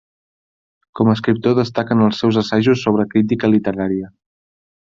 Com 0.99 1.11
a 1.11 1.15
escriptor 1.17 1.53
destaquen 1.59 2.01
els 2.07 2.23
seus 2.23 2.41
assajos 2.45 2.87
sobre 2.89 3.09
crítica 3.15 3.55
literària. 3.57 4.15